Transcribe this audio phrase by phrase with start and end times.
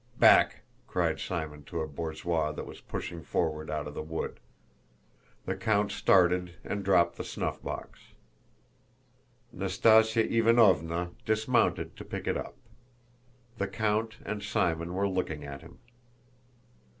[0.17, 4.39] "Back!" cried Simon to a borzoi that was pushing forward out of the wood.
[5.45, 7.99] The count started and dropped the snuffbox.
[9.55, 12.57] Nastásya Ivánovna dismounted to pick it up.
[13.59, 15.77] The count and Simon were looking at him.